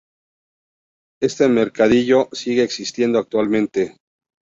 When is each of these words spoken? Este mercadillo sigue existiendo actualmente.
Este 1.21 1.47
mercadillo 1.47 2.27
sigue 2.31 2.63
existiendo 2.63 3.19
actualmente. 3.19 3.97